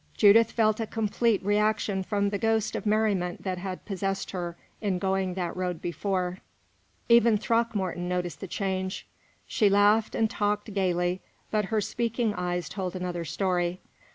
[0.17, 4.97] Judith felt a complete reaction from the ghost of merriment that had possessed her in
[4.97, 6.39] going that road before.
[7.07, 9.05] Even Throckmorton noticed the change.
[9.45, 13.79] She laughed and talked gayly, but her speaking eyes told another story.